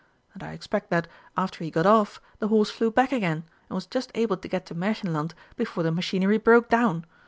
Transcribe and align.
And 0.33 0.41
I 0.41 0.53
expect 0.53 0.89
that, 0.89 1.07
after 1.37 1.63
he 1.63 1.69
got 1.69 1.85
off, 1.85 2.19
the 2.39 2.47
horse 2.47 2.71
flew 2.71 2.89
back 2.89 3.11
again, 3.11 3.43
and 3.69 3.75
was 3.75 3.85
just 3.85 4.09
able 4.15 4.35
to 4.37 4.47
get 4.47 4.65
to 4.65 4.73
Märchenland 4.73 5.33
before 5.55 5.83
the 5.83 5.91
machinery 5.91 6.39
broke 6.39 6.69
down. 6.69 7.05